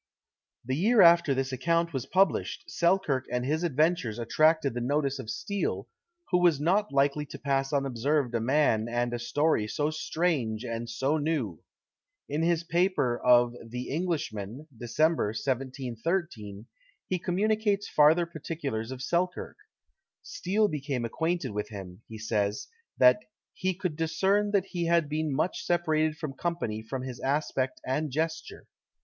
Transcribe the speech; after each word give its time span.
The 0.65 0.75
year 0.75 1.01
after 1.03 1.35
this 1.35 1.51
account 1.51 1.93
was 1.93 2.07
published, 2.07 2.63
Selkirk 2.67 3.27
and 3.31 3.45
his 3.45 3.61
adventures 3.63 4.17
attracted 4.17 4.73
the 4.73 4.81
notice 4.81 5.19
of 5.19 5.29
Steele, 5.29 5.87
who 6.31 6.39
was 6.41 6.59
not 6.59 6.91
likely 6.91 7.23
to 7.27 7.37
pass 7.37 7.71
unobserved 7.71 8.33
a 8.33 8.39
man 8.39 8.87
and 8.89 9.13
a 9.13 9.19
story 9.19 9.67
so 9.67 9.91
strange 9.91 10.65
and 10.65 10.89
so 10.89 11.17
new. 11.19 11.61
In 12.27 12.41
his 12.41 12.63
paper 12.63 13.19
of 13.23 13.53
"The 13.63 13.89
Englishman," 13.91 14.67
Dec. 14.75 14.97
1713, 14.99 16.65
he 17.07 17.19
communicates 17.19 17.87
farther 17.87 18.25
particulars 18.25 18.89
of 18.89 19.03
Selkirk. 19.03 19.57
Steele 20.23 20.67
became 20.67 21.05
acquainted 21.05 21.51
with 21.51 21.69
him; 21.69 22.01
he 22.07 22.17
says, 22.17 22.69
that 22.97 23.19
"he 23.53 23.75
could 23.75 23.97
discern 23.97 24.49
that 24.49 24.65
he 24.65 24.85
had 24.87 25.07
been 25.07 25.31
much 25.31 25.63
separated 25.63 26.17
from 26.17 26.33
company 26.33 26.81
from 26.81 27.03
his 27.03 27.19
aspect 27.19 27.79
and 27.85 28.09
gesture. 28.09 28.65